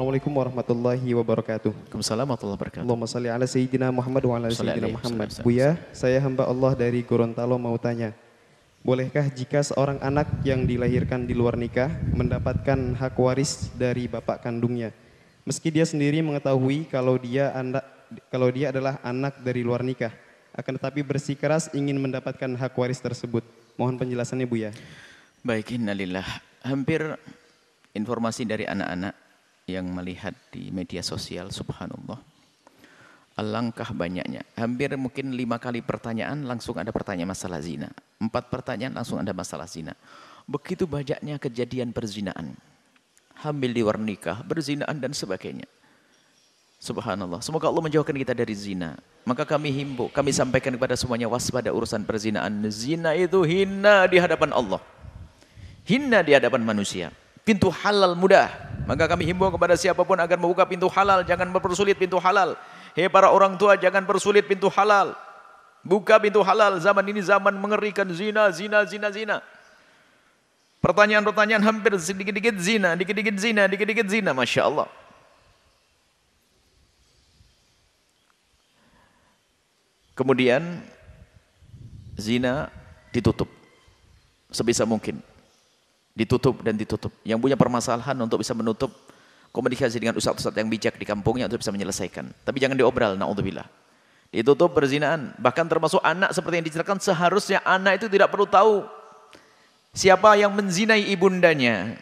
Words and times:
Assalamualaikum 0.00 0.32
warahmatullahi 0.32 1.12
wabarakatuh. 1.12 1.76
Waalaikumsalam 1.76 2.24
warahmatullahi 2.24 2.56
wabarakatuh. 2.56 2.84
Allahumma 2.88 3.04
salli 3.04 3.28
ala 3.28 3.44
Sayyidina 3.44 3.92
Muhammad 3.92 4.22
wa 4.24 4.32
ala 4.40 4.48
Sayyidina 4.48 4.96
Muhammad. 4.96 5.28
Buya, 5.44 5.76
saya 5.92 6.16
hamba 6.24 6.48
Allah 6.48 6.72
dari 6.72 7.04
Gorontalo 7.04 7.60
mau 7.60 7.76
tanya. 7.76 8.16
Bolehkah 8.80 9.28
jika 9.28 9.60
seorang 9.60 10.00
anak 10.00 10.24
yang 10.40 10.64
dilahirkan 10.64 11.28
di 11.28 11.36
luar 11.36 11.60
nikah 11.60 11.92
mendapatkan 12.16 12.96
hak 12.96 13.12
waris 13.12 13.68
dari 13.76 14.08
bapak 14.08 14.40
kandungnya? 14.40 14.88
Meski 15.44 15.68
dia 15.68 15.84
sendiri 15.84 16.24
mengetahui 16.24 16.88
kalau 16.88 17.20
dia 17.20 17.52
anak 17.52 17.84
kalau 18.32 18.48
dia 18.48 18.72
adalah 18.72 19.04
anak 19.04 19.36
dari 19.44 19.60
luar 19.60 19.84
nikah, 19.84 20.16
akan 20.56 20.80
tetapi 20.80 21.04
bersikeras 21.04 21.68
ingin 21.76 22.00
mendapatkan 22.00 22.48
hak 22.56 22.72
waris 22.72 23.04
tersebut. 23.04 23.44
Mohon 23.76 24.00
penjelasannya 24.00 24.48
Buya. 24.48 24.72
Baik, 25.44 25.76
innalillah. 25.76 26.24
Hampir 26.64 27.20
informasi 27.92 28.48
dari 28.48 28.64
anak-anak 28.64 29.28
yang 29.70 29.86
melihat 29.86 30.34
di 30.50 30.74
media 30.74 31.00
sosial, 31.06 31.54
subhanallah. 31.54 32.18
Alangkah 33.38 33.88
banyaknya. 33.94 34.42
Hampir 34.58 34.92
mungkin 34.98 35.32
lima 35.32 35.56
kali 35.56 35.80
pertanyaan 35.80 36.44
langsung 36.44 36.76
ada 36.76 36.90
pertanyaan 36.90 37.30
masalah 37.30 37.62
zina. 37.62 37.88
Empat 38.18 38.50
pertanyaan 38.50 38.92
langsung 38.92 39.16
ada 39.16 39.30
masalah 39.30 39.64
zina. 39.70 39.94
Begitu 40.44 40.84
banyaknya 40.84 41.38
kejadian 41.38 41.94
perzinaan. 41.94 42.58
Hamil 43.40 43.72
di 43.72 43.80
luar 43.80 43.96
nikah, 43.96 44.44
berzinaan 44.44 45.00
dan 45.00 45.16
sebagainya. 45.16 45.64
Subhanallah. 46.80 47.44
Semoga 47.44 47.68
Allah 47.68 47.84
menjauhkan 47.84 48.16
kita 48.16 48.32
dari 48.32 48.56
zina. 48.56 48.96
Maka 49.28 49.44
kami 49.44 49.68
himbau, 49.68 50.08
kami 50.08 50.32
sampaikan 50.32 50.72
kepada 50.72 50.96
semuanya 50.96 51.28
waspada 51.28 51.68
urusan 51.68 52.08
perzinaan. 52.08 52.64
Zina 52.72 53.12
itu 53.12 53.44
hina 53.44 54.08
di 54.08 54.16
hadapan 54.16 54.48
Allah. 54.56 54.80
Hina 55.84 56.24
di 56.24 56.32
hadapan 56.32 56.64
manusia. 56.64 57.12
Pintu 57.44 57.68
halal 57.68 58.16
mudah. 58.16 58.69
Maka 58.90 59.06
kami 59.06 59.22
himbau 59.22 59.54
kepada 59.54 59.78
siapa 59.78 60.02
pun 60.02 60.18
agar 60.18 60.34
membuka 60.34 60.66
pintu 60.66 60.90
halal. 60.90 61.22
Jangan 61.22 61.46
mempersulit 61.46 61.94
pintu 61.94 62.18
halal. 62.18 62.58
Hei 62.98 63.06
para 63.06 63.30
orang 63.30 63.54
tua 63.54 63.78
jangan 63.78 64.02
persulit 64.02 64.42
pintu 64.50 64.66
halal. 64.66 65.14
Buka 65.86 66.18
pintu 66.18 66.42
halal. 66.42 66.74
Zaman 66.82 67.06
ini 67.06 67.22
zaman 67.22 67.54
mengerikan 67.54 68.10
zina, 68.10 68.50
zina, 68.50 68.82
zina, 68.82 69.14
zina. 69.14 69.36
Pertanyaan-pertanyaan 70.82 71.62
hampir 71.62 71.94
sedikit-dikit 72.02 72.58
zina, 72.58 72.98
dikit-dikit 72.98 73.38
zina, 73.38 73.70
dikit-dikit 73.70 74.10
zina. 74.10 74.34
Masya 74.34 74.66
Allah. 74.66 74.90
Kemudian 80.18 80.82
zina 82.18 82.74
ditutup 83.14 83.46
sebisa 84.50 84.82
mungkin. 84.82 85.22
Ditutup 86.20 86.60
dan 86.60 86.76
ditutup. 86.76 87.08
Yang 87.24 87.40
punya 87.40 87.56
permasalahan 87.56 88.12
untuk 88.20 88.44
bisa 88.44 88.52
menutup 88.52 88.92
komunikasi 89.56 89.96
dengan 89.96 90.20
ustaz-ustaz 90.20 90.52
yang 90.52 90.68
bijak 90.68 91.00
di 91.00 91.08
kampungnya 91.08 91.48
untuk 91.48 91.64
bisa 91.64 91.72
menyelesaikan. 91.72 92.28
Tapi 92.44 92.60
jangan 92.60 92.76
diobral, 92.76 93.16
na'udzubillah. 93.16 93.64
Ditutup 94.28 94.76
perzinaan. 94.76 95.32
Bahkan 95.40 95.64
termasuk 95.64 96.04
anak 96.04 96.36
seperti 96.36 96.60
yang 96.60 96.66
diceritakan, 96.68 97.00
seharusnya 97.00 97.64
anak 97.64 98.04
itu 98.04 98.12
tidak 98.12 98.28
perlu 98.28 98.44
tahu 98.44 98.84
siapa 99.96 100.36
yang 100.36 100.52
menzinai 100.52 101.08
ibundanya. 101.08 101.96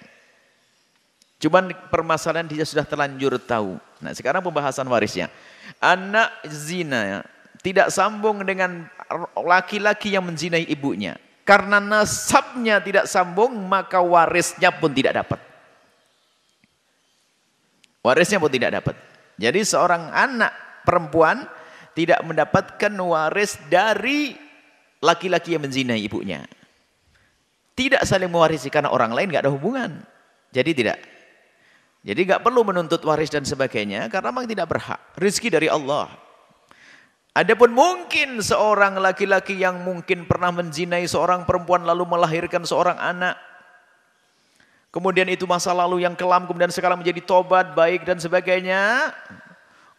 Cuman 1.38 1.70
permasalahan 1.88 2.50
dia 2.50 2.66
sudah 2.66 2.82
terlanjur 2.82 3.38
tahu. 3.38 3.78
Nah 4.02 4.10
sekarang 4.10 4.42
pembahasan 4.42 4.84
warisnya. 4.90 5.30
Anak 5.78 6.34
zina 6.50 7.22
tidak 7.62 7.94
sambung 7.94 8.42
dengan 8.42 8.90
laki-laki 9.38 10.18
yang 10.18 10.26
menzinai 10.26 10.66
ibunya. 10.66 11.14
Karena 11.48 11.80
nasabnya 11.80 12.76
tidak 12.84 13.08
sambung, 13.08 13.56
maka 13.56 14.04
warisnya 14.04 14.68
pun 14.68 14.92
tidak 14.92 15.16
dapat. 15.24 15.40
Warisnya 18.04 18.36
pun 18.36 18.52
tidak 18.52 18.76
dapat. 18.76 18.92
Jadi 19.40 19.64
seorang 19.64 20.12
anak 20.12 20.52
perempuan 20.84 21.48
tidak 21.96 22.20
mendapatkan 22.20 22.92
waris 23.00 23.56
dari 23.72 24.36
laki-laki 25.00 25.56
yang 25.56 25.64
menzinai 25.64 26.04
ibunya. 26.04 26.44
Tidak 27.72 28.04
saling 28.04 28.28
mewarisi 28.28 28.68
karena 28.68 28.92
orang 28.92 29.16
lain 29.16 29.32
nggak 29.32 29.48
ada 29.48 29.54
hubungan. 29.54 30.04
Jadi 30.52 30.70
tidak. 30.76 31.00
Jadi 32.04 32.28
nggak 32.28 32.44
perlu 32.44 32.60
menuntut 32.60 33.00
waris 33.08 33.32
dan 33.32 33.48
sebagainya 33.48 34.12
karena 34.12 34.36
memang 34.36 34.44
tidak 34.44 34.68
berhak. 34.68 35.00
Rizki 35.16 35.48
dari 35.48 35.72
Allah. 35.72 36.12
Adapun 37.38 37.70
mungkin 37.70 38.42
seorang 38.42 38.98
laki-laki 38.98 39.54
yang 39.54 39.78
mungkin 39.86 40.26
pernah 40.26 40.50
menzinai 40.50 41.06
seorang 41.06 41.46
perempuan 41.46 41.86
lalu 41.86 42.02
melahirkan 42.02 42.66
seorang 42.66 42.98
anak. 42.98 43.38
Kemudian 44.90 45.30
itu 45.30 45.46
masa 45.46 45.70
lalu 45.70 46.02
yang 46.02 46.18
kelam, 46.18 46.50
kemudian 46.50 46.74
sekarang 46.74 46.98
menjadi 46.98 47.22
tobat, 47.22 47.78
baik 47.78 48.02
dan 48.02 48.18
sebagainya. 48.18 49.14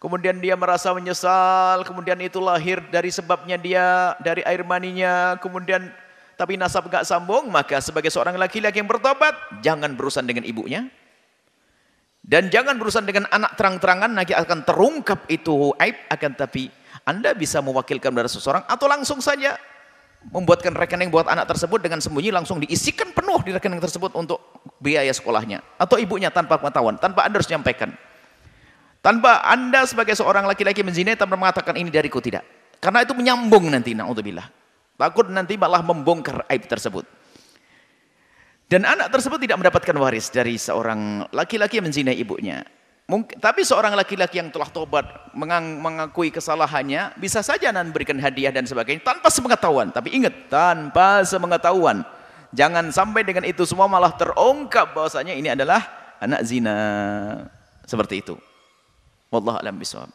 Kemudian 0.04 0.36
dia 0.44 0.60
merasa 0.60 0.92
menyesal, 0.92 1.88
kemudian 1.88 2.20
itu 2.20 2.44
lahir 2.44 2.84
dari 2.92 3.08
sebabnya 3.08 3.56
dia, 3.56 4.20
dari 4.20 4.44
air 4.44 4.68
maninya, 4.68 5.40
kemudian 5.40 5.88
tapi 6.36 6.60
nasab 6.60 6.92
gak 6.92 7.08
sambung, 7.08 7.48
maka 7.48 7.80
sebagai 7.80 8.12
seorang 8.12 8.36
laki-laki 8.36 8.84
yang 8.84 8.92
bertobat, 8.92 9.64
jangan 9.64 9.96
berurusan 9.96 10.28
dengan 10.28 10.44
ibunya. 10.44 10.92
Dan 12.20 12.52
jangan 12.52 12.76
berurusan 12.76 13.08
dengan 13.08 13.32
anak 13.32 13.56
terang-terangan, 13.56 14.12
nanti 14.12 14.36
akan 14.36 14.68
terungkap 14.68 15.24
itu 15.32 15.72
aib, 15.80 15.96
akan 16.12 16.32
tapi 16.36 16.68
anda 17.10 17.34
bisa 17.34 17.58
mewakilkan 17.66 18.14
dari 18.14 18.30
seseorang 18.30 18.62
atau 18.70 18.86
langsung 18.86 19.18
saja 19.18 19.58
membuatkan 20.30 20.76
rekening 20.76 21.10
buat 21.10 21.26
anak 21.26 21.50
tersebut 21.50 21.82
dengan 21.82 21.98
sembunyi 21.98 22.30
langsung 22.30 22.62
diisikan 22.62 23.10
penuh 23.16 23.42
di 23.42 23.56
rekening 23.56 23.82
tersebut 23.82 24.14
untuk 24.14 24.38
biaya 24.78 25.10
sekolahnya 25.10 25.64
atau 25.82 25.98
ibunya 25.98 26.30
tanpa 26.30 26.62
pengetahuan, 26.62 27.02
tanpa 27.02 27.26
Anda 27.26 27.42
harus 27.42 27.50
menyampaikan. 27.50 27.90
Tanpa 29.00 29.48
Anda 29.48 29.88
sebagai 29.88 30.14
seorang 30.14 30.44
laki-laki 30.44 30.84
menzinai 30.84 31.16
tanpa 31.16 31.40
mengatakan 31.40 31.72
ini 31.80 31.88
dariku 31.88 32.20
tidak. 32.20 32.44
Karena 32.84 33.04
itu 33.08 33.16
menyambung 33.16 33.72
nanti 33.72 33.96
naudzubillah. 33.96 34.44
Takut 35.00 35.32
nanti 35.32 35.56
malah 35.56 35.80
membongkar 35.80 36.44
aib 36.52 36.68
tersebut. 36.68 37.08
Dan 38.68 38.84
anak 38.84 39.10
tersebut 39.10 39.40
tidak 39.40 39.58
mendapatkan 39.58 39.96
waris 39.98 40.28
dari 40.30 40.60
seorang 40.60 41.32
laki-laki 41.32 41.80
yang 41.80 41.88
menzinai 41.88 42.20
ibunya. 42.20 42.60
Mungkin, 43.10 43.42
tapi 43.42 43.66
seorang 43.66 43.98
laki-laki 43.98 44.38
yang 44.38 44.54
telah 44.54 44.70
tobat 44.70 45.34
mengakui 45.34 46.30
kesalahannya 46.30 47.18
bisa 47.18 47.42
saja 47.42 47.74
nanti 47.74 47.90
berikan 47.90 48.22
hadiah 48.22 48.54
dan 48.54 48.70
sebagainya 48.70 49.02
tanpa 49.02 49.34
sepengetahuan. 49.34 49.90
Tapi 49.90 50.14
ingat 50.14 50.46
tanpa 50.46 51.26
sepengetahuan. 51.26 52.06
Jangan 52.54 52.94
sampai 52.94 53.26
dengan 53.26 53.50
itu 53.50 53.66
semua 53.66 53.90
malah 53.90 54.14
terungkap 54.14 54.94
bahwasanya 54.94 55.34
ini 55.34 55.50
adalah 55.50 55.82
anak 56.22 56.46
zina. 56.46 56.78
Seperti 57.90 58.22
itu. 58.22 58.38
Wallahu 59.34 59.58
a'lam 59.58 59.82
bishawab. 59.82 60.14